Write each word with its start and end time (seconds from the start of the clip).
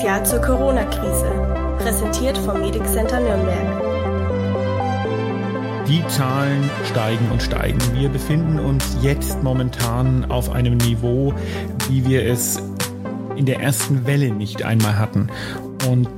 Spezial 0.00 0.24
zur 0.24 0.40
Corona-Krise. 0.40 1.30
Präsentiert 1.76 2.38
vom 2.38 2.58
Medic 2.58 2.86
Center 2.86 3.20
Nürnberg. 3.20 3.82
Die 5.86 6.02
Zahlen 6.08 6.70
steigen 6.86 7.30
und 7.30 7.42
steigen. 7.42 7.78
Wir 7.92 8.08
befinden 8.08 8.58
uns 8.58 8.96
jetzt 9.02 9.42
momentan 9.42 10.30
auf 10.30 10.52
einem 10.52 10.78
Niveau, 10.78 11.34
wie 11.90 12.08
wir 12.08 12.24
es 12.24 12.62
in 13.36 13.44
der 13.44 13.60
ersten 13.60 14.06
Welle 14.06 14.30
nicht 14.30 14.62
einmal 14.62 14.98
hatten. 14.98 15.28
Und 15.86 16.08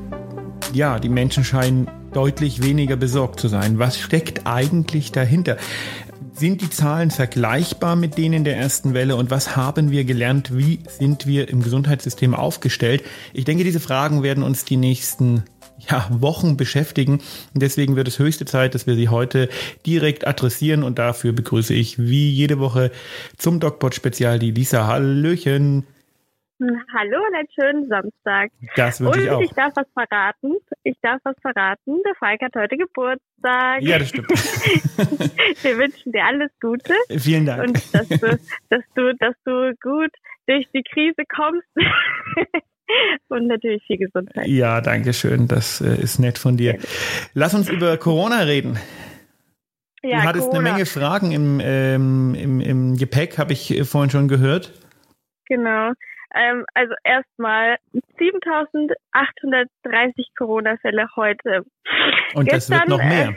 ja, 0.72 1.00
die 1.00 1.08
Menschen 1.08 1.42
scheinen 1.42 1.88
deutlich 2.12 2.62
weniger 2.62 2.94
besorgt 2.94 3.40
zu 3.40 3.48
sein. 3.48 3.80
Was 3.80 3.98
steckt 3.98 4.46
eigentlich 4.46 5.10
dahinter? 5.10 5.56
Sind 6.42 6.60
die 6.60 6.70
Zahlen 6.70 7.12
vergleichbar 7.12 7.94
mit 7.94 8.18
denen 8.18 8.42
der 8.42 8.56
ersten 8.56 8.94
Welle 8.94 9.14
und 9.14 9.30
was 9.30 9.54
haben 9.54 9.92
wir 9.92 10.02
gelernt? 10.02 10.58
Wie 10.58 10.80
sind 10.88 11.24
wir 11.24 11.48
im 11.48 11.62
Gesundheitssystem 11.62 12.34
aufgestellt? 12.34 13.04
Ich 13.32 13.44
denke, 13.44 13.62
diese 13.62 13.78
Fragen 13.78 14.24
werden 14.24 14.42
uns 14.42 14.64
die 14.64 14.76
nächsten 14.76 15.44
ja, 15.88 16.08
Wochen 16.10 16.56
beschäftigen. 16.56 17.20
Und 17.54 17.62
deswegen 17.62 17.94
wird 17.94 18.08
es 18.08 18.18
höchste 18.18 18.44
Zeit, 18.44 18.74
dass 18.74 18.88
wir 18.88 18.96
sie 18.96 19.08
heute 19.08 19.50
direkt 19.86 20.26
adressieren. 20.26 20.82
Und 20.82 20.98
dafür 20.98 21.32
begrüße 21.32 21.74
ich 21.74 22.00
wie 22.00 22.32
jede 22.32 22.58
Woche 22.58 22.90
zum 23.38 23.60
DocPod-Spezial 23.60 24.40
die 24.40 24.50
Lisa. 24.50 24.88
Hallöchen. 24.88 25.84
Hallo 26.94 27.18
und 27.26 27.34
einen 27.34 27.48
schönen 27.52 27.88
Samstag. 27.88 28.52
Das 28.76 29.00
wünsche 29.00 29.18
und 29.18 29.24
ich 29.24 29.30
auch. 29.30 29.40
ich 29.40 29.50
darf 29.50 29.72
was 29.74 29.86
verraten. 29.92 30.52
Ich 30.84 30.96
darf 31.02 31.20
was 31.24 31.34
verraten. 31.42 32.00
Der 32.06 32.14
Falk 32.14 32.40
hat 32.40 32.54
heute 32.54 32.76
Geburtstag. 32.76 33.82
Ja, 33.82 33.98
das 33.98 34.10
stimmt. 34.10 34.28
Wir 35.62 35.78
wünschen 35.78 36.12
dir 36.12 36.24
alles 36.24 36.50
Gute. 36.60 36.94
Vielen 37.18 37.46
Dank. 37.46 37.66
Und 37.66 37.94
dass 37.94 38.08
du, 38.08 38.38
dass 38.68 38.84
du, 38.94 39.14
dass 39.18 39.34
du 39.44 39.72
gut 39.82 40.10
durch 40.46 40.66
die 40.72 40.84
Krise 40.84 41.24
kommst. 41.34 41.66
Und 43.28 43.46
natürlich 43.48 43.82
viel 43.86 43.98
Gesundheit. 43.98 44.46
Ja, 44.46 44.80
danke 44.80 45.14
schön. 45.14 45.48
Das 45.48 45.80
äh, 45.80 46.00
ist 46.00 46.18
nett 46.20 46.38
von 46.38 46.56
dir. 46.56 46.78
Lass 47.34 47.54
uns 47.54 47.70
über 47.70 47.96
Corona 47.96 48.40
reden. 48.40 48.78
Ja, 50.02 50.20
du 50.20 50.22
hattest 50.28 50.44
Corona. 50.50 50.60
eine 50.60 50.72
Menge 50.72 50.86
Fragen 50.86 51.32
im, 51.32 51.60
ähm, 51.60 52.34
im, 52.34 52.60
im 52.60 52.96
Gepäck, 52.96 53.38
habe 53.38 53.52
ich 53.52 53.70
äh, 53.70 53.84
vorhin 53.84 54.10
schon 54.10 54.28
gehört. 54.28 54.72
Genau. 55.46 55.92
Ähm, 56.34 56.64
also 56.74 56.94
erstmal 57.04 57.76
7830 58.18 60.30
Corona-Fälle 60.36 61.08
heute. 61.16 61.64
Und 62.34 62.50
das 62.50 62.70
wird 62.70 62.82
Gestern, 62.82 62.88
noch 62.88 63.04
mehr. 63.04 63.34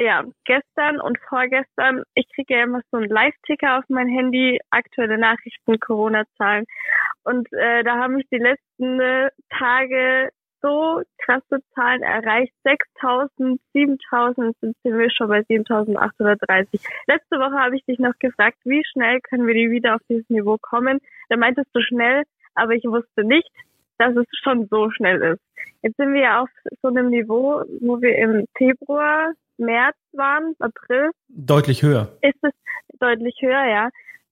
Ja, 0.00 0.22
gestern 0.44 1.00
und 1.00 1.18
vorgestern, 1.28 2.04
ich 2.14 2.28
kriege 2.32 2.54
ja 2.54 2.62
immer 2.62 2.82
so 2.92 2.98
einen 2.98 3.08
Live-Ticker 3.08 3.78
auf 3.78 3.84
mein 3.88 4.06
Handy, 4.06 4.60
aktuelle 4.70 5.18
Nachrichten, 5.18 5.80
Corona-Zahlen. 5.80 6.66
Und 7.24 7.52
äh, 7.52 7.82
da 7.82 7.96
haben 7.96 8.14
mich 8.14 8.28
die 8.30 8.38
letzten 8.38 9.00
äh, 9.00 9.28
Tage 9.58 10.30
so 10.60 11.02
krasse 11.18 11.62
Zahlen 11.74 12.02
erreicht. 12.02 12.52
6.000, 12.64 13.58
7.000, 13.74 14.54
sind 14.60 14.76
wir 14.84 15.10
schon 15.10 15.28
bei 15.28 15.40
7.830. 15.40 16.80
Letzte 17.06 17.38
Woche 17.38 17.58
habe 17.58 17.76
ich 17.76 17.84
dich 17.84 17.98
noch 17.98 18.14
gefragt, 18.18 18.58
wie 18.64 18.82
schnell 18.92 19.20
können 19.20 19.46
wir 19.46 19.54
die 19.54 19.70
wieder 19.70 19.94
auf 19.94 20.00
dieses 20.08 20.28
Niveau 20.28 20.56
kommen? 20.60 21.00
Da 21.28 21.36
meintest 21.36 21.68
du 21.74 21.80
schnell, 21.80 22.24
aber 22.54 22.72
ich 22.72 22.84
wusste 22.84 23.24
nicht, 23.24 23.50
dass 23.98 24.16
es 24.16 24.26
schon 24.42 24.66
so 24.70 24.90
schnell 24.90 25.22
ist. 25.22 25.40
Jetzt 25.82 25.96
sind 25.96 26.12
wir 26.12 26.22
ja 26.22 26.42
auf 26.42 26.50
so 26.82 26.88
einem 26.88 27.08
Niveau, 27.08 27.62
wo 27.80 28.00
wir 28.00 28.16
im 28.16 28.46
Februar, 28.56 29.32
März 29.58 29.96
waren, 30.12 30.54
April. 30.60 31.10
Deutlich 31.28 31.82
höher. 31.82 32.08
Ist 32.22 32.42
es 32.42 32.52
deutlich 32.98 33.36
höher, 33.40 33.64
ja? 33.66 33.88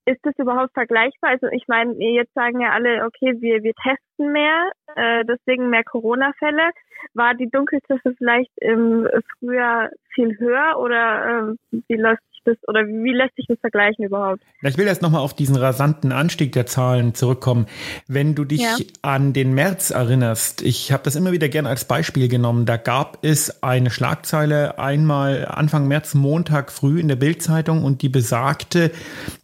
Ist 0.06 0.24
das 0.24 0.38
überhaupt 0.38 0.72
vergleichbar? 0.72 1.30
Also 1.30 1.48
ich 1.48 1.66
meine, 1.66 1.92
jetzt 1.98 2.32
sagen 2.32 2.60
ja 2.60 2.70
alle, 2.70 3.04
okay, 3.04 3.34
wir, 3.40 3.64
wir 3.64 3.74
testen 3.74 4.30
mehr, 4.30 4.70
äh, 4.94 5.24
deswegen 5.24 5.68
mehr 5.68 5.82
Corona-Fälle. 5.82 6.70
War 7.14 7.34
die 7.34 7.50
Dunkelziffer 7.50 8.12
vielleicht 8.16 8.52
im 8.58 9.08
Frühjahr 9.38 9.90
viel 10.14 10.38
höher 10.38 10.78
oder 10.78 11.56
äh, 11.72 11.78
wie 11.88 11.96
läuft 11.96 12.22
das 12.46 12.56
oder 12.66 12.80
wie, 12.86 13.12
lässt 13.12 13.36
sich 13.36 13.46
das 13.48 13.58
vergleichen 13.60 14.04
überhaupt? 14.04 14.40
Ich 14.62 14.78
will 14.78 14.86
erst 14.86 15.02
nochmal 15.02 15.20
auf 15.20 15.34
diesen 15.34 15.56
rasanten 15.56 16.12
Anstieg 16.12 16.52
der 16.52 16.66
Zahlen 16.66 17.14
zurückkommen. 17.14 17.66
Wenn 18.08 18.34
du 18.34 18.44
dich 18.44 18.62
Ja. 18.62 18.76
an 19.02 19.32
den 19.32 19.52
März 19.54 19.90
erinnerst, 19.90 20.62
ich 20.62 20.92
habe 20.92 21.02
das 21.02 21.16
immer 21.16 21.32
wieder 21.32 21.48
gern 21.48 21.66
als 21.66 21.84
Beispiel 21.84 22.28
genommen, 22.28 22.66
da 22.66 22.76
gab 22.76 23.24
es 23.24 23.62
eine 23.62 23.90
Schlagzeile 23.90 24.78
einmal 24.78 25.46
Anfang 25.46 25.88
März, 25.88 26.14
Montag 26.14 26.72
früh 26.72 27.00
in 27.00 27.08
der 27.08 27.16
Bildzeitung 27.16 27.84
und 27.84 28.02
die 28.02 28.08
besagte, 28.08 28.90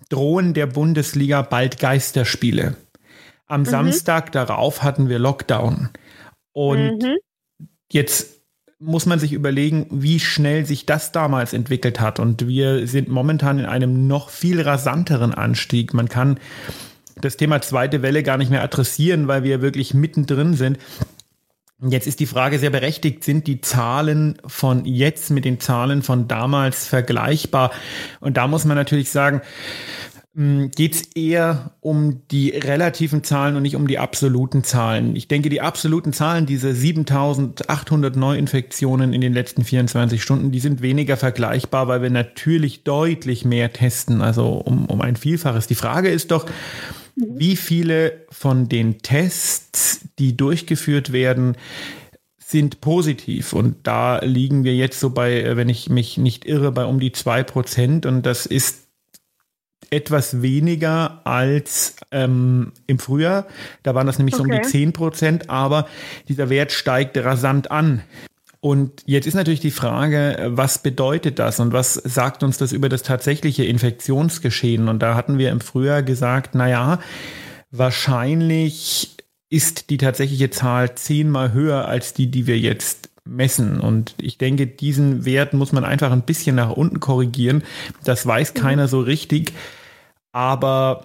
drohen 0.09 0.55
der 0.55 0.67
Bundesliga 0.67 1.43
bald 1.43 1.79
Geisterspiele. 1.79 2.77
Am 3.47 3.65
Samstag 3.65 4.33
darauf 4.33 4.83
hatten 4.83 5.09
wir 5.09 5.19
Lockdown. 5.19 5.91
Und 6.53 6.99
Mhm. 7.03 7.17
Jetzt 7.91 8.42
muss 8.85 9.07
man 9.07 9.21
sich 9.21 9.33
überlegen, 9.33 9.87
wie 9.91 10.19
schnell 10.19 10.67
sich 10.67 10.87
das 10.87 11.13
damals 11.13 11.53
entwickelt 11.53 12.01
hat. 12.01 12.19
Und 12.19 12.49
wir 12.49 12.87
sind 12.89 13.09
momentan 13.09 13.59
in 13.59 13.67
einem 13.67 14.09
noch 14.09 14.29
viel 14.29 14.61
rasanteren 14.61 15.33
Anstieg. 15.33 15.95
Man 15.95 16.09
kann 16.09 16.39
das 17.21 17.37
Thema 17.37 17.61
zweite 17.61 18.03
Welle 18.03 18.23
gar 18.25 18.39
nicht 18.39 18.51
mehr 18.51 18.63
adressieren, 18.63 19.29
weil 19.29 19.45
wir 19.45 19.63
wirklich 19.63 19.95
mittendrin 19.95 20.55
sind. 20.55 20.79
Jetzt 21.81 22.07
ist 22.07 22.21
die 22.21 22.27
Frage 22.27 22.59
sehr 22.59 22.71
berechtigt, 22.71 23.25
sind 23.25 23.47
die 23.47 23.61
Zahlen 23.61 24.39
von 24.47 24.85
jetzt 24.85 25.31
mit 25.31 25.45
den 25.45 25.61
Zahlen 25.61 26.03
von 26.03 26.27
damals 26.29 26.87
vergleichbar? 26.87 27.73
Und 28.21 28.37
da 28.37 28.47
muss 28.47 28.65
man 28.65 28.77
natürlich 28.77 29.11
sagen, 29.11 29.43
geht 30.35 30.95
es 30.95 31.03
eher 31.15 31.73
um 31.81 32.27
die 32.31 32.51
relativen 32.51 33.23
Zahlen 33.23 33.55
und 33.55 33.63
nicht 33.63 33.77
um 33.77 33.87
die 33.87 33.99
absoluten 33.99 34.65
Zahlen. 34.65 35.15
Ich 35.15 35.29
denke, 35.29 35.51
die 35.51 35.61
absoluten 35.61 36.15
Zahlen, 36.15 36.47
diese 36.47 36.75
7800 36.75 38.17
Neuinfektionen 38.17 39.13
in 39.13 39.21
den 39.21 39.35
letzten 39.35 39.63
24 39.63 40.23
Stunden, 40.23 40.51
die 40.51 40.61
sind 40.61 40.81
weniger 40.81 41.19
vergleichbar, 41.19 41.87
weil 41.87 42.01
wir 42.01 42.09
natürlich 42.09 42.83
deutlich 42.83 43.45
mehr 43.45 43.75
testen, 43.75 44.23
also 44.23 44.53
um, 44.53 44.87
um 44.87 45.03
ein 45.03 45.17
Vielfaches. 45.17 45.67
Die 45.67 45.75
Frage 45.75 46.09
ist 46.09 46.31
doch, 46.31 46.47
wie 47.15 47.57
viele 47.57 48.25
von 48.31 48.71
den 48.71 49.03
Tests, 49.03 50.01
die 50.19 50.35
durchgeführt 50.35 51.13
werden, 51.13 51.59
sind 52.39 52.81
positiv. 52.81 53.53
Und 53.53 53.87
da 53.87 54.21
liegen 54.21 54.65
wir 54.65 54.75
jetzt 54.75 54.99
so 54.99 55.11
bei, 55.11 55.43
äh, 55.43 55.57
wenn 55.57 55.69
ich 55.69 55.91
mich 55.91 56.17
nicht 56.17 56.47
irre, 56.47 56.73
bei 56.73 56.85
um 56.87 57.01
die 57.01 57.13
zwei 57.13 57.43
Prozent. 57.43 58.07
Und 58.07 58.25
das 58.25 58.47
ist 58.47 58.82
etwas 59.93 60.41
weniger 60.41 61.21
als 61.25 61.97
ähm, 62.11 62.73
im 62.87 62.99
Frühjahr. 62.99 63.47
Da 63.83 63.95
waren 63.95 64.07
das 64.07 64.19
nämlich 64.19 64.35
so 64.35 64.43
um 64.43 64.51
die 64.51 64.57
Okay. 64.57 64.69
10 64.69 64.93
Prozent, 64.93 65.51
aber 65.51 65.87
dieser 66.29 66.49
Wert 66.49 66.73
steigt 66.73 67.19
rasant 67.19 67.71
an. 67.71 68.03
Und 68.61 69.03
jetzt 69.07 69.27
ist 69.27 69.35
natürlich 69.35 69.61
die 69.61 69.73
Frage, 69.73 70.51
was 70.51 70.79
bedeutet 70.79 71.39
das 71.39 71.59
und 71.59 71.73
was 71.73 71.95
sagt 71.95 72.43
uns 72.43 72.59
das 72.59 72.73
über 72.73 72.89
das 72.89 73.03
tatsächliche 73.03 73.65
Infektionsgeschehen? 73.65 74.89
Und 74.89 75.01
da 75.01 75.15
hatten 75.17 75.37
wir 75.37 75.51
im 75.51 75.61
Frühjahr 75.61 76.03
gesagt, 76.03 76.55
na 76.55 76.69
ja, 76.69 77.01
wahrscheinlich 77.71 79.17
ist 79.51 79.91
die 79.91 79.97
tatsächliche 79.97 80.51
Zahl 80.51 80.95
zehnmal 80.95 81.53
höher 81.53 81.87
als 81.87 82.15
die, 82.15 82.31
die 82.31 82.47
wir 82.47 82.59
jetzt 82.59 83.11
messen. 83.25 83.81
Und 83.81 84.15
ich 84.21 84.39
denke, 84.39 84.67
diesen 84.67 85.25
Wert 85.25 85.55
muss 85.55 85.73
man 85.73 85.85
einfach 85.85 86.13
ein 86.13 86.23
bisschen 86.23 86.57
nach 86.57 86.71
unten 86.71 87.01
korrigieren. 87.01 87.63
Das 88.05 88.25
weiß 88.25 88.55
keiner 88.55 88.89
so 88.89 89.01
richtig. 89.01 89.53
Aber 90.33 91.05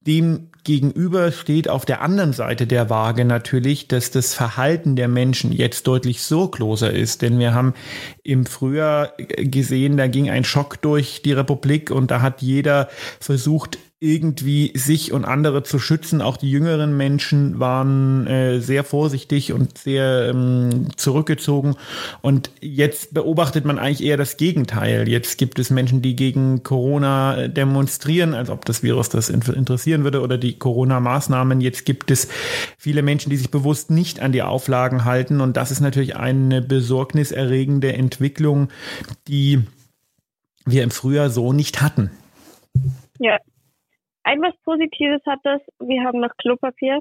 dem 0.00 0.50
gegenüber 0.62 1.32
steht 1.32 1.68
auf 1.68 1.84
der 1.84 2.00
anderen 2.00 2.32
Seite 2.32 2.66
der 2.66 2.90
Waage 2.90 3.24
natürlich, 3.24 3.88
dass 3.88 4.10
das 4.10 4.34
Verhalten 4.34 4.96
der 4.96 5.08
Menschen 5.08 5.52
jetzt 5.52 5.86
deutlich 5.86 6.22
sorgloser 6.22 6.92
ist. 6.92 7.22
Denn 7.22 7.38
wir 7.38 7.54
haben 7.54 7.74
im 8.22 8.46
Frühjahr 8.46 9.12
gesehen, 9.16 9.96
da 9.96 10.08
ging 10.08 10.28
ein 10.28 10.44
Schock 10.44 10.82
durch 10.82 11.22
die 11.22 11.32
Republik 11.32 11.90
und 11.90 12.10
da 12.10 12.20
hat 12.20 12.42
jeder 12.42 12.88
versucht, 13.20 13.78
irgendwie 13.98 14.72
sich 14.76 15.12
und 15.12 15.24
andere 15.24 15.62
zu 15.62 15.78
schützen. 15.78 16.20
Auch 16.20 16.36
die 16.36 16.50
jüngeren 16.50 16.98
Menschen 16.98 17.58
waren 17.58 18.26
äh, 18.26 18.60
sehr 18.60 18.84
vorsichtig 18.84 19.54
und 19.54 19.78
sehr 19.78 20.28
ähm, 20.28 20.88
zurückgezogen. 20.96 21.76
Und 22.20 22.50
jetzt 22.60 23.14
beobachtet 23.14 23.64
man 23.64 23.78
eigentlich 23.78 24.06
eher 24.06 24.18
das 24.18 24.36
Gegenteil. 24.36 25.08
Jetzt 25.08 25.38
gibt 25.38 25.58
es 25.58 25.70
Menschen, 25.70 26.02
die 26.02 26.14
gegen 26.14 26.62
Corona 26.62 27.48
demonstrieren, 27.48 28.34
als 28.34 28.50
ob 28.50 28.66
das 28.66 28.82
Virus 28.82 29.08
das 29.08 29.30
in- 29.30 29.40
interessieren 29.40 30.04
würde 30.04 30.20
oder 30.20 30.36
die 30.36 30.58
Corona-Maßnahmen. 30.58 31.62
Jetzt 31.62 31.86
gibt 31.86 32.10
es 32.10 32.28
viele 32.76 33.00
Menschen, 33.00 33.30
die 33.30 33.38
sich 33.38 33.50
bewusst 33.50 33.90
nicht 33.90 34.20
an 34.20 34.32
die 34.32 34.42
Auflagen 34.42 35.06
halten. 35.06 35.40
Und 35.40 35.56
das 35.56 35.70
ist 35.70 35.80
natürlich 35.80 36.16
eine 36.16 36.60
besorgniserregende 36.60 37.94
Entwicklung, 37.94 38.68
die 39.26 39.62
wir 40.66 40.82
im 40.82 40.90
Frühjahr 40.90 41.30
so 41.30 41.54
nicht 41.54 41.80
hatten. 41.80 42.10
Ja. 43.18 43.38
Ein 44.26 44.42
was 44.42 44.54
Positives 44.64 45.20
hat 45.24 45.38
das, 45.44 45.60
wir 45.78 46.02
haben 46.02 46.18
noch 46.18 46.36
Klopapier. 46.38 47.00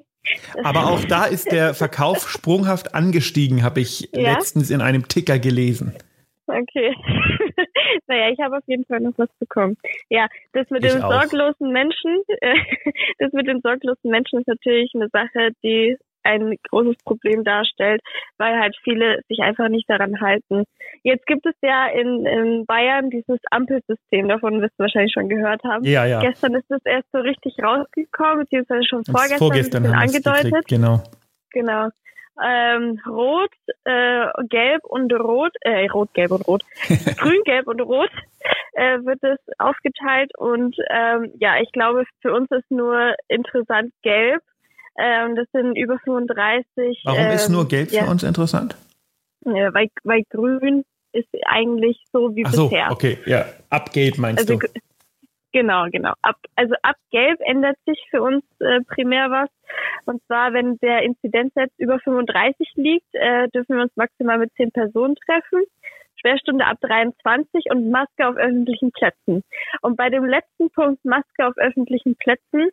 Aber 0.64 0.92
auch 0.92 1.04
da 1.06 1.26
ist 1.36 1.52
der 1.52 1.74
Verkauf 1.74 2.30
sprunghaft 2.30 2.94
angestiegen, 2.94 3.64
habe 3.64 3.80
ich 3.80 4.10
Ja? 4.14 4.34
letztens 4.34 4.70
in 4.70 4.80
einem 4.80 5.08
Ticker 5.08 5.40
gelesen. 5.40 5.96
Okay. 6.46 6.96
naja, 8.08 8.30
ich 8.32 8.40
habe 8.40 8.58
auf 8.58 8.64
jeden 8.68 8.86
Fall 8.86 9.00
noch 9.00 9.14
was 9.18 9.30
bekommen. 9.40 9.76
Ja, 10.10 10.28
das 10.54 10.70
mit 10.70 10.86
Ich 10.86 10.92
den 10.94 11.02
auch. 11.02 11.12
sorglosen 11.12 11.72
Menschen, 11.72 12.22
äh, 12.42 12.54
das 13.18 13.34
mit 13.34 13.48
den 13.48 13.60
sorglosen 13.62 14.12
Menschen 14.12 14.42
ist 14.42 14.48
natürlich 14.48 14.92
eine 14.94 15.10
Sache, 15.10 15.50
die 15.64 15.98
ein 16.26 16.56
großes 16.70 16.98
Problem 17.04 17.44
darstellt, 17.44 18.02
weil 18.38 18.60
halt 18.60 18.76
viele 18.84 19.22
sich 19.28 19.40
einfach 19.40 19.70
nicht 19.70 19.90
daran 19.90 20.20
halten. 20.22 20.64
Jetzt 21.04 21.26
gibt 21.28 21.46
es 21.46 21.56
ja 21.62 21.88
in, 21.88 22.26
in 22.26 22.66
Bayern 22.66 23.10
dieses 23.10 23.40
Ampelsystem, 23.52 24.28
davon 24.28 24.62
wirst 24.62 24.74
du 24.78 24.84
wahrscheinlich 24.84 25.14
schon 25.14 25.30
gehört 25.30 25.64
haben. 25.64 25.84
Ja, 25.86 26.06
ja. 26.06 26.20
Gestern 26.20 26.56
ist 26.56 26.70
es 26.70 26.82
erst 26.86 27.12
so 27.12 27.20
richtig 27.20 27.56
rausgekommen, 27.62 28.40
beziehungsweise 28.40 28.84
schon 28.88 29.06
vorgestern, 29.06 29.38
vorgestern 29.38 29.86
angedeutet. 29.86 30.68
Genau. 30.68 31.04
Genau. 31.52 31.90
Ähm, 32.44 33.00
rot, 33.08 33.52
äh, 33.86 34.26
gelb 34.50 34.84
und 34.84 35.14
rot, 35.14 35.54
äh, 35.62 35.88
rot, 35.88 36.14
gelb 36.14 36.32
und 36.32 36.46
rot, 36.46 36.64
grün, 37.18 37.42
gelb 37.46 37.68
und 37.68 37.80
rot 37.80 38.12
äh, 38.74 39.00
wird 39.06 39.24
es 39.24 39.40
aufgeteilt 39.58 40.32
und 40.38 40.76
ähm, 40.90 41.32
ja, 41.40 41.62
ich 41.62 41.72
glaube, 41.72 42.04
für 42.22 42.34
uns 42.34 42.52
ist 42.52 42.70
nur 42.70 43.16
interessant 43.30 43.94
gelb. 44.04 44.42
Ähm, 44.98 45.36
das 45.36 45.48
sind 45.52 45.76
über 45.76 46.00
35. 46.00 47.02
Warum 47.04 47.20
ähm, 47.20 47.32
ist 47.32 47.50
nur 47.50 47.68
gelb 47.68 47.92
ja, 47.92 48.04
für 48.04 48.10
uns 48.10 48.24
interessant? 48.24 48.76
äh, 49.46 49.74
weil, 49.74 49.90
weil 50.04 50.24
grün 50.30 50.84
ist 51.12 51.30
eigentlich 51.46 52.04
so 52.12 52.36
wie 52.36 52.46
Ach 52.46 52.54
so, 52.54 52.70
bisher. 52.70 52.92
okay, 52.92 53.18
ja. 53.26 53.46
Ab 53.70 53.92
gelb 53.94 54.18
meinst 54.18 54.40
Also 54.40 54.60
du? 54.60 54.68
genau, 55.54 55.86
genau. 55.92 56.14
Ab, 56.22 56.36
also 56.56 56.76
ab 56.82 56.96
Gelb 57.12 57.40
ändert 57.46 57.78
sich 57.86 58.00
für 58.10 58.22
uns 58.22 58.44
äh, 58.60 58.82
primär 58.82 59.30
was. 59.32 59.50
Und 60.06 60.22
zwar, 60.26 60.54
wenn 60.54 60.78
der 60.80 61.04
Inzidenzzeit 61.04 61.72
über 61.78 62.00
35 62.00 62.68
liegt, 62.76 63.08
äh, 63.14 63.48
dürfen 63.50 63.78
wir 63.78 63.84
uns 63.84 63.96
maximal 63.96 64.38
mit 64.38 64.54
10 64.56 64.72
Personen 64.72 65.16
treffen. 65.16 65.64
Sperrstunde 66.18 66.66
ab 66.66 66.78
23 66.82 67.66
und 67.70 67.92
Maske 67.92 68.28
auf 68.28 68.36
öffentlichen 68.36 68.92
Plätzen. 68.92 69.44
Und 69.82 69.96
bei 69.96 70.10
dem 70.10 70.26
letzten 70.26 70.70
Punkt 70.72 71.06
Maske 71.06 71.48
auf 71.48 71.56
öffentlichen 71.58 72.16
Plätzen 72.16 72.70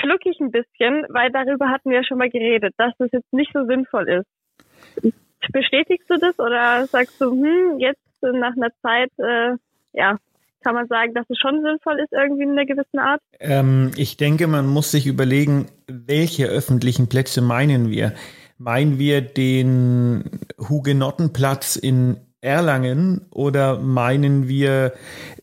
schlucke 0.00 0.30
ich 0.30 0.40
ein 0.40 0.50
bisschen, 0.50 1.06
weil 1.08 1.30
darüber 1.30 1.68
hatten 1.68 1.90
wir 1.90 1.98
ja 1.98 2.04
schon 2.04 2.18
mal 2.18 2.30
geredet, 2.30 2.74
dass 2.76 2.92
das 2.98 3.10
jetzt 3.12 3.32
nicht 3.32 3.52
so 3.52 3.64
sinnvoll 3.66 4.08
ist. 4.08 5.12
Bestätigst 5.52 6.08
du 6.10 6.18
das 6.18 6.38
oder 6.38 6.86
sagst 6.86 7.20
du, 7.20 7.30
hm, 7.30 7.78
jetzt 7.78 8.22
äh, 8.22 8.32
nach 8.32 8.56
einer 8.56 8.70
Zeit, 8.82 9.10
äh, 9.18 9.56
ja, 9.92 10.18
kann 10.62 10.74
man 10.74 10.88
sagen, 10.88 11.14
dass 11.14 11.24
es 11.28 11.38
schon 11.38 11.62
sinnvoll 11.62 12.00
ist, 12.00 12.12
irgendwie 12.12 12.42
in 12.42 12.50
einer 12.50 12.66
gewissen 12.66 12.98
Art? 12.98 13.20
Ähm, 13.40 13.92
ich 13.96 14.16
denke, 14.16 14.46
man 14.46 14.66
muss 14.66 14.90
sich 14.90 15.06
überlegen, 15.06 15.66
welche 15.86 16.46
öffentlichen 16.46 17.08
Plätze 17.08 17.40
meinen 17.40 17.90
wir? 17.90 18.14
Meinen 18.58 18.98
wir 18.98 19.20
den 19.20 20.40
Hugenottenplatz 20.58 21.76
in 21.76 22.16
Erlangen 22.40 23.22
oder 23.30 23.78
meinen 23.78 24.48
wir 24.48 24.92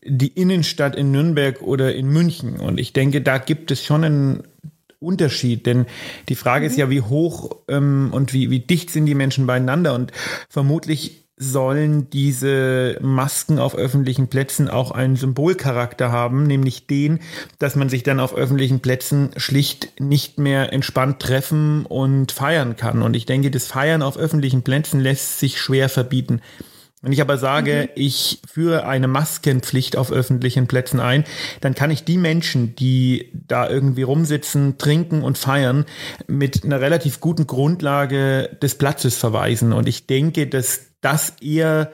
die 0.04 0.28
Innenstadt 0.28 0.96
in 0.96 1.10
Nürnberg 1.10 1.62
oder 1.62 1.94
in 1.94 2.08
München? 2.08 2.58
Und 2.58 2.78
ich 2.78 2.92
denke, 2.92 3.20
da 3.20 3.38
gibt 3.38 3.70
es 3.70 3.84
schon 3.84 4.04
einen 4.04 4.42
Unterschied, 4.98 5.66
denn 5.66 5.86
die 6.28 6.34
Frage 6.34 6.66
ist 6.66 6.76
ja, 6.76 6.88
wie 6.90 7.02
hoch 7.02 7.56
ähm, 7.68 8.10
und 8.12 8.32
wie, 8.32 8.50
wie 8.50 8.60
dicht 8.60 8.90
sind 8.90 9.06
die 9.06 9.14
Menschen 9.14 9.46
beieinander 9.46 9.94
und 9.94 10.12
vermutlich 10.48 11.26
sollen 11.38 12.08
diese 12.08 12.98
Masken 13.02 13.58
auf 13.58 13.74
öffentlichen 13.74 14.28
Plätzen 14.28 14.70
auch 14.70 14.90
einen 14.90 15.16
Symbolcharakter 15.16 16.10
haben, 16.10 16.44
nämlich 16.46 16.86
den, 16.86 17.20
dass 17.58 17.76
man 17.76 17.90
sich 17.90 18.02
dann 18.02 18.20
auf 18.20 18.34
öffentlichen 18.34 18.80
Plätzen 18.80 19.30
schlicht 19.36 20.00
nicht 20.00 20.38
mehr 20.38 20.72
entspannt 20.72 21.20
treffen 21.20 21.84
und 21.84 22.32
feiern 22.32 22.76
kann. 22.76 23.02
Und 23.02 23.14
ich 23.14 23.26
denke, 23.26 23.50
das 23.50 23.66
Feiern 23.66 24.00
auf 24.00 24.16
öffentlichen 24.16 24.62
Plätzen 24.62 24.98
lässt 24.98 25.38
sich 25.38 25.60
schwer 25.60 25.90
verbieten. 25.90 26.40
Wenn 27.06 27.12
ich 27.12 27.20
aber 27.20 27.38
sage, 27.38 27.88
ich 27.94 28.40
führe 28.52 28.84
eine 28.84 29.06
Maskenpflicht 29.06 29.96
auf 29.96 30.10
öffentlichen 30.10 30.66
Plätzen 30.66 30.98
ein, 30.98 31.22
dann 31.60 31.76
kann 31.76 31.92
ich 31.92 32.04
die 32.04 32.18
Menschen, 32.18 32.74
die 32.74 33.30
da 33.32 33.70
irgendwie 33.70 34.02
rumsitzen, 34.02 34.76
trinken 34.76 35.22
und 35.22 35.38
feiern, 35.38 35.84
mit 36.26 36.64
einer 36.64 36.80
relativ 36.80 37.20
guten 37.20 37.46
Grundlage 37.46 38.50
des 38.60 38.76
Platzes 38.76 39.16
verweisen. 39.16 39.72
Und 39.72 39.86
ich 39.86 40.08
denke, 40.08 40.48
dass 40.48 40.96
das 41.00 41.40
eher 41.40 41.92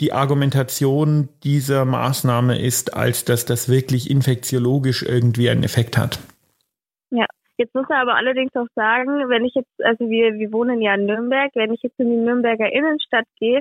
die 0.00 0.12
Argumentation 0.12 1.28
dieser 1.42 1.84
Maßnahme 1.84 2.56
ist, 2.56 2.94
als 2.94 3.24
dass 3.24 3.44
das 3.44 3.68
wirklich 3.68 4.08
infektiologisch 4.08 5.02
irgendwie 5.02 5.50
einen 5.50 5.64
Effekt 5.64 5.98
hat. 5.98 6.20
Ja. 7.10 7.26
Jetzt 7.56 7.74
muss 7.74 7.88
man 7.88 7.98
aber 7.98 8.14
allerdings 8.14 8.54
auch 8.54 8.68
sagen, 8.76 9.28
wenn 9.28 9.44
ich 9.44 9.54
jetzt, 9.54 9.84
also 9.84 10.08
wir, 10.08 10.34
wir 10.34 10.52
wohnen 10.52 10.80
ja 10.80 10.94
in 10.94 11.06
Nürnberg, 11.06 11.50
wenn 11.54 11.72
ich 11.72 11.82
jetzt 11.82 11.98
in 11.98 12.10
die 12.10 12.16
Nürnberger 12.16 12.72
Innenstadt 12.72 13.26
gehe 13.38 13.60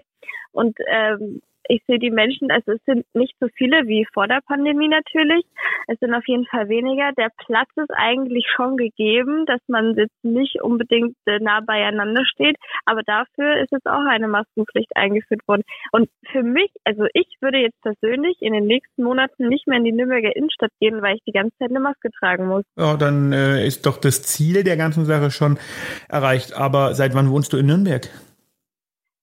und 0.51 0.77
ähm, 0.87 1.41
ich 1.71 1.81
sehe 1.87 1.99
die 1.99 2.11
Menschen, 2.11 2.51
also 2.51 2.73
es 2.73 2.81
sind 2.85 3.05
nicht 3.13 3.33
so 3.39 3.47
viele 3.55 3.87
wie 3.87 4.05
vor 4.13 4.27
der 4.27 4.41
Pandemie 4.45 4.87
natürlich. 4.87 5.45
Es 5.87 5.99
sind 5.99 6.13
auf 6.13 6.27
jeden 6.27 6.45
Fall 6.45 6.69
weniger. 6.69 7.11
Der 7.17 7.29
Platz 7.45 7.69
ist 7.75 7.91
eigentlich 7.95 8.45
schon 8.55 8.77
gegeben, 8.77 9.45
dass 9.45 9.61
man 9.67 9.95
jetzt 9.95 10.23
nicht 10.23 10.61
unbedingt 10.61 11.15
äh, 11.25 11.39
nah 11.39 11.61
beieinander 11.61 12.23
steht. 12.25 12.57
Aber 12.85 13.03
dafür 13.03 13.61
ist 13.61 13.71
jetzt 13.71 13.87
auch 13.87 14.05
eine 14.09 14.27
Maskenpflicht 14.27 14.95
eingeführt 14.95 15.47
worden. 15.47 15.63
Und 15.91 16.09
für 16.31 16.43
mich, 16.43 16.71
also 16.83 17.05
ich 17.13 17.27
würde 17.39 17.59
jetzt 17.59 17.81
persönlich 17.81 18.37
in 18.41 18.53
den 18.53 18.65
nächsten 18.65 19.03
Monaten 19.03 19.47
nicht 19.47 19.67
mehr 19.67 19.77
in 19.77 19.85
die 19.85 19.93
Nürnberger 19.93 20.35
Innenstadt 20.35 20.71
gehen, 20.79 21.01
weil 21.01 21.15
ich 21.15 21.23
die 21.25 21.31
ganze 21.31 21.55
Zeit 21.57 21.69
eine 21.69 21.79
Maske 21.79 22.09
tragen 22.19 22.47
muss. 22.47 22.63
Ja, 22.77 22.97
dann 22.97 23.31
äh, 23.31 23.65
ist 23.65 23.85
doch 23.85 23.97
das 23.97 24.23
Ziel 24.23 24.63
der 24.63 24.77
ganzen 24.77 25.05
Sache 25.05 25.31
schon 25.31 25.57
erreicht. 26.09 26.53
Aber 26.53 26.95
seit 26.95 27.13
wann 27.15 27.29
wohnst 27.29 27.53
du 27.53 27.57
in 27.57 27.67
Nürnberg? 27.67 28.09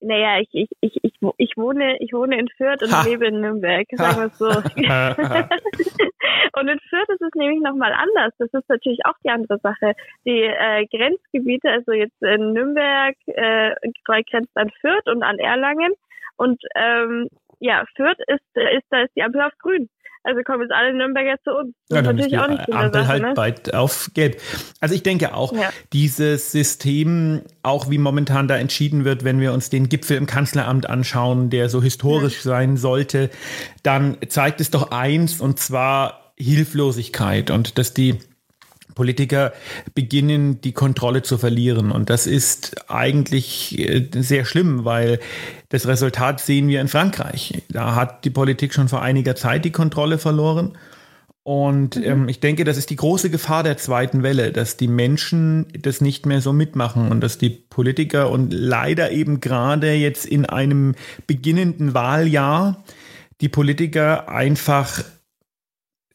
Naja, 0.00 0.40
ich, 0.40 0.48
ich, 0.52 0.70
ich, 0.80 0.96
ich, 1.02 1.14
ich 1.38 1.56
wohne, 1.56 1.96
ich 2.00 2.12
wohne 2.12 2.38
in 2.38 2.48
Fürth 2.56 2.82
und 2.82 2.92
Ha. 2.92 3.02
lebe 3.02 3.26
in 3.26 3.40
Nürnberg, 3.40 3.86
sagen 3.92 4.18
wir 4.18 4.26
es 4.26 4.38
so. 4.38 4.46
und 6.60 6.68
in 6.68 6.78
Fürth 6.88 7.08
ist 7.08 7.22
es 7.22 7.34
nämlich 7.34 7.60
nochmal 7.60 7.92
anders. 7.92 8.32
Das 8.38 8.52
ist 8.52 8.68
natürlich 8.68 9.04
auch 9.04 9.16
die 9.24 9.30
andere 9.30 9.58
Sache. 9.58 9.94
Die 10.24 10.42
äh, 10.42 10.86
Grenzgebiete, 10.86 11.70
also 11.70 11.92
jetzt 11.92 12.22
in 12.22 12.52
Nürnberg, 12.52 13.16
äh, 13.26 13.74
grenzt 14.04 14.56
an 14.56 14.70
Fürth 14.80 15.06
und 15.06 15.24
an 15.24 15.38
Erlangen. 15.38 15.94
Und 16.36 16.62
ähm, 16.76 17.28
ja, 17.58 17.84
Fürth 17.96 18.20
ist, 18.28 18.44
ist, 18.54 18.86
da 18.90 19.02
ist 19.02 19.16
die 19.16 19.22
Ampel 19.22 19.40
auf 19.40 19.58
grün. 19.58 19.88
Also 20.28 20.42
kommen 20.42 20.60
jetzt 20.60 20.72
alle 20.72 20.92
Nürnberger 20.92 21.36
zu 21.42 21.52
uns. 21.52 21.74
Das 21.88 21.96
Ja, 21.96 22.00
ist 22.02 22.06
dann 22.06 22.16
natürlich 22.16 22.38
auch 22.38 22.48
nicht 22.48 22.70
Ampel 22.70 22.92
Sache, 23.00 23.08
halt 23.08 23.22
ne? 23.22 23.32
bald 23.34 23.74
auf 23.74 24.10
gelb. 24.12 24.38
Also 24.78 24.94
ich 24.94 25.02
denke 25.02 25.32
auch, 25.32 25.54
Ja. 25.54 25.70
dieses 25.94 26.52
System, 26.52 27.40
auch 27.62 27.88
wie 27.88 27.96
momentan 27.96 28.46
da 28.46 28.58
entschieden 28.58 29.06
wird, 29.06 29.24
wenn 29.24 29.40
wir 29.40 29.54
uns 29.54 29.70
den 29.70 29.88
Gipfel 29.88 30.18
im 30.18 30.26
Kanzleramt 30.26 30.86
anschauen, 30.86 31.48
der 31.48 31.70
so 31.70 31.82
historisch 31.82 32.42
sein 32.42 32.76
sollte, 32.76 33.30
dann 33.82 34.18
zeigt 34.28 34.60
es 34.60 34.70
doch 34.70 34.90
eins, 34.90 35.40
und 35.40 35.58
zwar 35.58 36.34
Hilflosigkeit 36.36 37.50
und 37.50 37.78
dass 37.78 37.94
die 37.94 38.18
Politiker 38.98 39.52
beginnen, 39.94 40.60
die 40.60 40.72
Kontrolle 40.72 41.22
zu 41.22 41.38
verlieren. 41.38 41.92
Und 41.92 42.10
das 42.10 42.26
ist 42.26 42.90
eigentlich 42.90 43.78
äh, 43.78 44.08
sehr 44.16 44.44
schlimm, 44.44 44.84
weil 44.84 45.20
das 45.68 45.86
Resultat 45.86 46.40
sehen 46.40 46.66
wir 46.66 46.80
in 46.80 46.88
Frankreich. 46.88 47.62
Da 47.68 47.94
hat 47.94 48.24
die 48.24 48.30
Politik 48.30 48.74
schon 48.74 48.88
vor 48.88 49.00
einiger 49.00 49.36
Zeit 49.36 49.64
die 49.64 49.70
Kontrolle 49.70 50.18
verloren. 50.18 50.76
Und 51.44 51.96
ähm, 51.96 52.28
ich 52.28 52.40
denke, 52.40 52.64
das 52.64 52.76
ist 52.76 52.90
die 52.90 52.96
große 52.96 53.30
Gefahr 53.30 53.62
der 53.62 53.76
zweiten 53.76 54.24
Welle, 54.24 54.50
dass 54.50 54.76
die 54.76 54.88
Menschen 54.88 55.66
das 55.80 56.00
nicht 56.00 56.26
mehr 56.26 56.40
so 56.40 56.52
mitmachen 56.52 57.12
und 57.12 57.20
dass 57.20 57.38
die 57.38 57.50
Politiker 57.50 58.30
und 58.30 58.52
leider 58.52 59.12
eben 59.12 59.40
gerade 59.40 59.92
jetzt 59.92 60.26
in 60.26 60.44
einem 60.44 60.96
beginnenden 61.28 61.94
Wahljahr 61.94 62.82
die 63.40 63.48
Politiker 63.48 64.28
einfach 64.28 65.04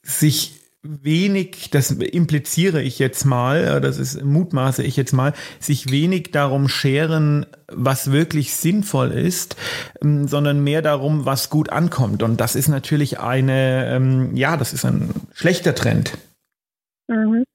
sich 0.04 0.63
wenig, 0.84 1.72
das 1.72 1.92
impliziere 1.92 2.82
ich 2.82 3.00
jetzt 3.00 3.24
mal, 3.24 3.64
äh, 3.64 3.82
das 3.82 3.98
ist 3.98 4.24
mutmaße 4.24 4.84
ich 4.84 4.98
jetzt 4.98 5.14
mal, 5.14 5.34
sich 5.60 5.92
wenig 5.92 6.32
darum 6.32 6.68
scheren, 6.68 7.46
was 7.72 8.12
wirklich 8.12 8.54
sinnvoll 8.54 9.12
ist, 9.12 9.56
ähm, 10.04 10.28
sondern 10.28 10.64
mehr 10.64 10.82
darum, 10.82 11.26
was 11.26 11.50
gut 11.50 11.70
ankommt. 11.70 12.22
Und 12.22 12.42
das 12.42 12.56
ist 12.56 12.68
natürlich 12.68 13.20
eine, 13.20 13.96
ähm, 13.96 14.36
ja, 14.36 14.58
das 14.58 14.74
ist 14.74 14.84
ein 14.84 15.10
schlechter 15.34 15.74
Trend. 15.74 16.18
Mhm. 17.08 17.46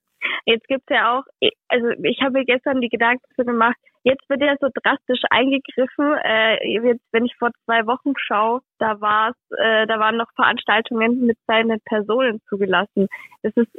Jetzt 0.47 0.67
gibt's 0.67 0.89
ja 0.89 1.19
auch, 1.19 1.25
also 1.69 1.87
ich 2.03 2.21
habe 2.23 2.45
gestern 2.45 2.81
die 2.81 2.89
Gedanken 2.89 3.25
gemacht, 3.37 3.77
jetzt 4.09 4.29
wird 4.29 4.43
ja 4.43 4.57
so 4.61 4.69
drastisch 4.73 5.23
eingegriffen. 5.31 6.17
Äh, 6.25 6.67
jetzt, 6.69 7.05
wenn 7.12 7.27
ich 7.27 7.35
vor 7.38 7.50
zwei 7.65 7.87
Wochen 7.87 8.15
schaue, 8.17 8.61
da 8.79 9.00
war's, 9.00 9.37
äh, 9.57 9.87
da 9.87 9.99
waren 9.99 10.17
noch 10.17 10.33
Veranstaltungen 10.35 11.27
mit 11.27 11.38
seinen 11.47 11.81
Personen 11.85 12.41
zugelassen. 12.49 13.09
Das 13.43 13.53
ist 13.57 13.71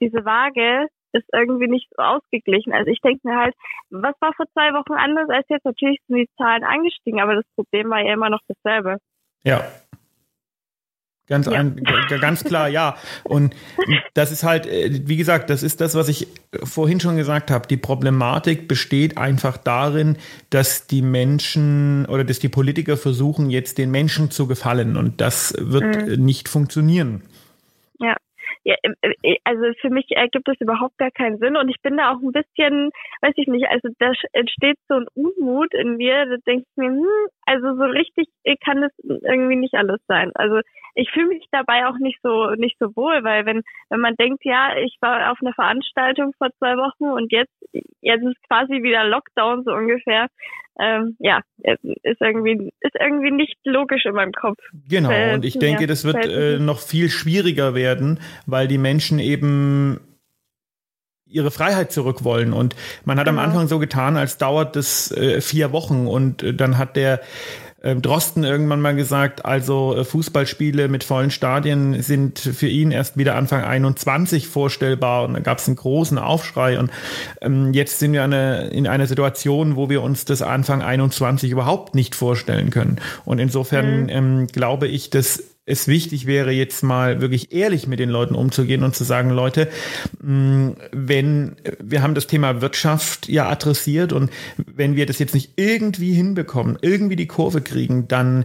diese 0.00 0.24
Waage 0.24 0.88
ist 1.12 1.28
irgendwie 1.32 1.68
nicht 1.68 1.88
so 1.94 2.02
ausgeglichen. 2.02 2.72
Also 2.72 2.90
ich 2.90 3.00
denke 3.00 3.28
mir 3.28 3.36
halt, 3.36 3.54
was 3.90 4.14
war 4.20 4.32
vor 4.34 4.46
zwei 4.54 4.72
Wochen 4.72 4.94
anders 4.94 5.28
als 5.28 5.46
jetzt? 5.48 5.64
Natürlich 5.64 6.00
sind 6.08 6.16
die 6.16 6.30
Zahlen 6.38 6.64
angestiegen, 6.64 7.20
aber 7.20 7.34
das 7.34 7.44
Problem 7.54 7.90
war 7.90 8.00
ja 8.00 8.14
immer 8.14 8.30
noch 8.30 8.40
dasselbe. 8.48 8.96
Ja. 9.44 9.60
Ganz, 11.32 11.46
Ja. 11.46 11.52
Ein, 11.52 11.80
ganz 12.20 12.44
klar, 12.44 12.68
ja. 12.68 12.94
Und 13.24 13.54
das 14.12 14.30
ist 14.32 14.42
halt, 14.44 14.66
äh, 14.66 15.00
wie 15.06 15.16
gesagt, 15.16 15.48
das 15.48 15.62
ist 15.62 15.80
das, 15.80 15.94
was 15.94 16.08
ich 16.08 16.28
vorhin 16.62 17.00
schon 17.00 17.16
gesagt 17.16 17.50
habe. 17.50 17.66
Die 17.66 17.78
Problematik 17.78 18.68
besteht 18.68 19.16
einfach 19.16 19.56
darin, 19.56 20.18
dass 20.50 20.86
die 20.86 21.00
Menschen 21.00 22.04
oder 22.04 22.22
dass 22.24 22.38
die 22.38 22.50
Politiker 22.50 22.98
versuchen, 22.98 23.48
jetzt 23.48 23.78
den 23.78 23.90
Menschen 23.90 24.30
zu 24.30 24.46
gefallen. 24.46 24.98
Und 24.98 25.22
das 25.22 25.54
wird 25.58 26.06
Mhm. 26.18 26.22
nicht 26.22 26.50
funktionieren. 26.50 27.22
Ja. 27.98 28.14
Ja, 28.64 28.76
äh, 28.82 29.12
äh, 29.22 29.36
also 29.44 29.62
für 29.80 29.90
mich 29.90 30.06
ergibt 30.10 30.48
das 30.48 30.60
überhaupt 30.60 30.98
gar 30.98 31.10
keinen 31.10 31.38
Sinn 31.38 31.56
und 31.56 31.68
ich 31.68 31.80
bin 31.82 31.96
da 31.96 32.12
auch 32.12 32.20
ein 32.20 32.32
bisschen, 32.32 32.90
weiß 33.20 33.34
ich 33.36 33.48
nicht, 33.48 33.66
also 33.68 33.88
da 33.98 34.12
entsteht 34.32 34.78
so 34.88 34.94
ein 34.96 35.06
Unmut 35.14 35.74
in 35.74 35.96
mir, 35.96 36.26
da 36.26 36.36
denke 36.46 36.64
ich 36.68 36.76
mir, 36.76 36.90
hm, 36.90 37.28
also 37.46 37.74
so 37.76 37.84
richtig 37.84 38.28
kann 38.64 38.82
das 38.82 38.92
irgendwie 38.98 39.56
nicht 39.56 39.74
alles 39.74 40.00
sein. 40.06 40.30
Also 40.34 40.60
ich 40.94 41.10
fühle 41.10 41.28
mich 41.28 41.46
dabei 41.50 41.86
auch 41.86 41.98
nicht 41.98 42.18
so 42.22 42.50
nicht 42.56 42.76
so 42.78 42.94
wohl, 42.96 43.24
weil 43.24 43.46
wenn 43.46 43.62
wenn 43.88 44.00
man 44.00 44.14
denkt, 44.16 44.44
ja, 44.44 44.76
ich 44.76 44.96
war 45.00 45.32
auf 45.32 45.38
einer 45.40 45.54
Veranstaltung 45.54 46.32
vor 46.38 46.48
zwei 46.58 46.76
Wochen 46.76 47.04
und 47.04 47.32
jetzt 47.32 47.52
jetzt 48.00 48.24
ist 48.24 48.48
quasi 48.48 48.82
wieder 48.82 49.04
Lockdown 49.04 49.64
so 49.64 49.72
ungefähr, 49.72 50.28
ähm, 50.80 51.16
ja, 51.18 51.40
ist 51.58 52.20
irgendwie 52.20 52.72
ist 52.80 52.94
irgendwie 52.98 53.30
nicht 53.30 53.56
logisch 53.64 54.06
in 54.06 54.14
meinem 54.14 54.32
Kopf. 54.32 54.58
Genau, 54.88 55.34
und 55.34 55.44
ich 55.44 55.58
denke, 55.58 55.82
ja, 55.82 55.86
das 55.86 56.04
wird 56.04 56.26
äh, 56.26 56.58
noch 56.58 56.80
viel 56.80 57.10
schwieriger 57.10 57.74
werden, 57.74 58.20
weil 58.46 58.68
die 58.68 58.78
Menschen 58.78 59.18
eben 59.18 60.00
ihre 61.32 61.50
Freiheit 61.50 61.92
zurück 61.92 62.24
wollen. 62.24 62.52
Und 62.52 62.76
man 63.04 63.18
hat 63.18 63.26
genau. 63.26 63.40
am 63.40 63.48
Anfang 63.48 63.66
so 63.66 63.78
getan, 63.78 64.16
als 64.16 64.38
dauert 64.38 64.76
das 64.76 65.10
äh, 65.12 65.40
vier 65.40 65.72
Wochen. 65.72 66.06
Und 66.06 66.42
äh, 66.42 66.54
dann 66.54 66.78
hat 66.78 66.96
der 66.96 67.20
Drosten 67.82 68.44
irgendwann 68.44 68.80
mal 68.80 68.94
gesagt, 68.94 69.44
also 69.44 69.96
äh, 69.96 70.04
Fußballspiele 70.04 70.88
mit 70.88 71.04
vollen 71.04 71.30
Stadien 71.30 72.00
sind 72.02 72.38
für 72.38 72.68
ihn 72.68 72.92
erst 72.92 73.16
wieder 73.16 73.34
Anfang 73.34 73.64
21 73.64 74.46
vorstellbar 74.46 75.24
und 75.24 75.34
da 75.34 75.40
gab 75.40 75.58
es 75.58 75.66
einen 75.66 75.76
großen 75.76 76.18
Aufschrei 76.18 76.78
und 76.78 76.90
ähm, 77.40 77.72
jetzt 77.72 77.98
sind 77.98 78.12
wir 78.12 78.22
eine, 78.22 78.68
in 78.68 78.86
einer 78.86 79.06
Situation, 79.06 79.76
wo 79.76 79.90
wir 79.90 80.02
uns 80.02 80.24
das 80.24 80.42
Anfang 80.42 80.82
21 80.82 81.50
überhaupt 81.50 81.94
nicht 81.94 82.14
vorstellen 82.14 82.70
können 82.70 83.00
und 83.24 83.38
insofern 83.38 84.04
mhm. 84.04 84.08
ähm, 84.08 84.46
glaube 84.46 84.86
ich, 84.86 85.10
dass 85.10 85.51
es 85.64 85.86
wichtig 85.86 86.26
wäre, 86.26 86.50
jetzt 86.50 86.82
mal 86.82 87.20
wirklich 87.20 87.52
ehrlich 87.52 87.86
mit 87.86 88.00
den 88.00 88.08
Leuten 88.08 88.34
umzugehen 88.34 88.82
und 88.82 88.96
zu 88.96 89.04
sagen, 89.04 89.30
Leute, 89.30 89.68
mm, 90.20 90.70
wenn 90.90 91.56
wir 91.80 92.02
haben 92.02 92.14
das 92.14 92.26
Thema 92.26 92.60
Wirtschaft 92.60 93.28
ja 93.28 93.48
adressiert 93.48 94.12
und 94.12 94.30
wenn 94.56 94.96
wir 94.96 95.06
das 95.06 95.20
jetzt 95.20 95.34
nicht 95.34 95.52
irgendwie 95.56 96.14
hinbekommen, 96.14 96.78
irgendwie 96.82 97.16
die 97.16 97.28
Kurve 97.28 97.60
kriegen, 97.60 98.08
dann 98.08 98.44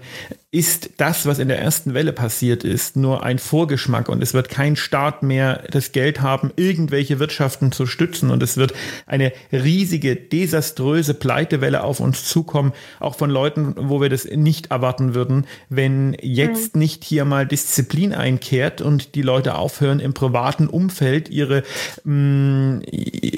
ist 0.49 0.91
das, 0.97 1.25
was 1.25 1.39
in 1.39 1.49
der 1.49 1.59
ersten 1.59 1.93
Welle 1.93 2.13
passiert 2.13 2.63
ist, 2.63 2.95
nur 2.95 3.21
ein 3.23 3.37
Vorgeschmack 3.37 4.07
und 4.07 4.23
es 4.23 4.33
wird 4.33 4.49
kein 4.49 4.75
Staat 4.75 5.21
mehr 5.21 5.63
das 5.71 5.91
Geld 5.91 6.21
haben, 6.21 6.51
irgendwelche 6.55 7.19
Wirtschaften 7.19 7.71
zu 7.73 7.85
stützen 7.85 8.31
und 8.31 8.41
es 8.41 8.55
wird 8.55 8.73
eine 9.05 9.33
riesige, 9.51 10.15
desaströse 10.15 11.13
Pleitewelle 11.15 11.83
auf 11.83 11.99
uns 11.99 12.23
zukommen, 12.23 12.71
auch 12.99 13.15
von 13.15 13.29
Leuten, 13.29 13.75
wo 13.77 13.99
wir 13.99 14.07
das 14.07 14.23
nicht 14.23 14.71
erwarten 14.71 15.13
würden, 15.13 15.45
wenn 15.69 16.15
jetzt 16.21 16.75
mhm. 16.75 16.81
nicht 16.81 17.03
hier 17.07 17.25
mal 17.25 17.47
Disziplin 17.47 18.13
einkehrt 18.13 18.81
und 18.81 19.15
die 19.15 19.21
Leute 19.21 19.55
aufhören, 19.55 19.99
im 19.99 20.13
privaten 20.13 20.67
Umfeld 20.67 21.29
ihre, 21.29 21.63
mh, 22.03 22.81
mm, 22.81 22.81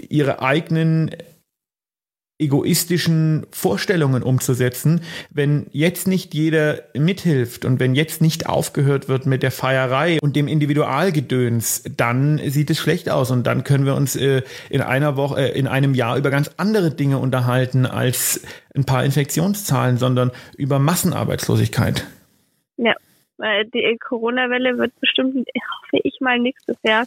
ihre 0.10 0.42
eigenen 0.42 1.12
egoistischen 2.40 3.46
Vorstellungen 3.52 4.24
umzusetzen, 4.24 5.02
wenn 5.30 5.68
jetzt 5.72 6.08
nicht 6.08 6.34
jeder 6.34 6.84
mithilft 6.94 7.66
und 7.66 7.82
wenn 7.82 7.96
jetzt 7.96 8.22
nicht 8.22 8.48
aufgehört 8.48 9.10
wird 9.10 9.26
mit 9.26 9.44
der 9.44 9.52
Feierei 9.52 10.20
und 10.22 10.38
dem 10.38 10.48
Individualgedöns, 10.48 11.84
dann 11.98 12.40
sieht 12.50 12.70
es 12.70 12.80
schlecht 12.80 13.10
aus 13.10 13.30
und 13.30 13.46
dann 13.46 13.66
können 13.66 13.86
wir 13.86 13.96
uns 13.96 14.16
äh, 14.16 14.42
in 14.70 14.82
einer 14.82 15.18
Woche, 15.18 15.52
äh, 15.52 15.60
in 15.60 15.68
einem 15.68 15.94
Jahr 15.94 16.18
über 16.18 16.30
ganz 16.30 16.50
andere 16.56 16.92
Dinge 16.92 17.18
unterhalten 17.18 17.86
als 17.86 18.42
ein 18.74 18.86
paar 18.86 19.04
Infektionszahlen, 19.04 19.98
sondern 19.98 20.32
über 20.56 20.80
Massenarbeitslosigkeit. 20.80 22.08
Ja, 22.78 22.96
weil 23.40 23.66
die 23.66 23.98
Corona-Welle 23.98 24.78
wird 24.78 24.92
bestimmt, 25.00 25.36
hoffe 25.36 26.02
ich 26.04 26.20
mal, 26.20 26.40
nächstes 26.40 26.78
Jahr 26.84 27.06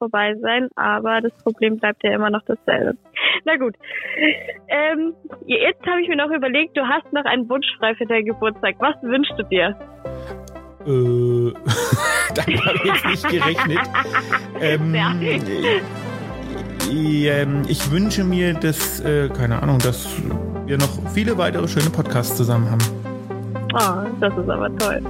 vorbei 0.00 0.34
sein, 0.40 0.68
aber 0.76 1.20
das 1.20 1.32
Problem 1.44 1.78
bleibt 1.78 2.02
ja 2.02 2.14
immer 2.14 2.30
noch 2.30 2.42
dasselbe. 2.46 2.96
Na 3.44 3.56
gut. 3.56 3.74
Ähm, 4.68 5.14
jetzt 5.46 5.86
habe 5.86 6.00
ich 6.00 6.08
mir 6.08 6.16
noch 6.16 6.30
überlegt, 6.30 6.76
du 6.76 6.82
hast 6.82 7.12
noch 7.12 7.24
einen 7.24 7.48
Wunsch 7.48 7.66
frei 7.78 7.94
für 7.94 8.06
deinen 8.06 8.24
Geburtstag. 8.24 8.76
Was 8.78 8.94
wünschst 9.02 9.34
du 9.36 9.42
dir? 9.44 9.76
Äh, 10.86 11.52
damit 12.34 12.64
habe 12.64 12.78
ich 12.78 12.84
jetzt 12.84 13.06
nicht 13.06 13.28
gerechnet. 13.28 13.78
ähm, 14.60 14.94
ja. 14.94 15.12
ähm, 16.90 17.62
ich 17.68 17.90
wünsche 17.90 18.24
mir, 18.24 18.54
dass, 18.54 19.00
äh, 19.00 19.28
keine 19.28 19.62
Ahnung, 19.62 19.78
dass 19.78 20.08
wir 20.64 20.78
noch 20.78 21.12
viele 21.12 21.36
weitere 21.36 21.68
schöne 21.68 21.90
Podcasts 21.90 22.36
zusammen 22.36 22.70
haben. 22.70 22.99
Oh, 23.74 24.02
das 24.20 24.32
ist 24.36 24.48
aber 24.50 24.76
toll. 24.78 25.00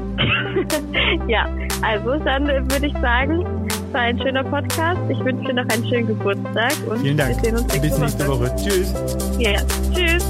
ja, 1.29 1.47
also 1.83 2.23
dann 2.25 2.47
würde 2.47 2.87
ich 2.87 2.93
sagen, 3.01 3.45
es 3.69 3.95
war 3.95 4.01
ein 4.03 4.19
schöner 4.21 4.45
Podcast. 4.45 5.01
Ich 5.09 5.19
wünsche 5.25 5.47
dir 5.47 5.55
noch 5.55 5.69
einen 5.75 5.87
schönen 5.89 6.07
Geburtstag 6.09 6.73
und 6.89 6.99
Vielen 6.99 7.17
Dank. 7.17 7.37
wir 7.37 7.43
sehen 7.45 7.57
uns 7.57 7.63
nächste 7.73 7.81
Bis 7.81 7.99
nächste 7.99 8.29
Woche. 8.29 8.41
Woche. 8.41 8.57
Tschüss. 8.57 8.95
Ja, 9.39 9.61
tschüss. 9.95 10.25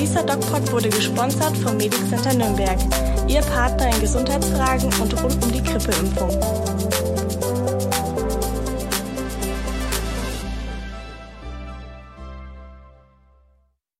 Dieser 0.00 0.22
DocPod 0.24 0.72
wurde 0.72 0.88
gesponsert 0.88 1.56
vom 1.58 1.76
Medic 1.76 1.94
Center 2.08 2.34
Nürnberg. 2.34 2.78
Ihr 3.28 3.40
Partner 3.40 3.86
in 3.94 4.00
Gesundheitsfragen 4.00 4.88
und 5.00 5.22
rund 5.22 5.44
um 5.44 5.52
die 5.52 5.62
Grippeimpfung. 5.62 6.71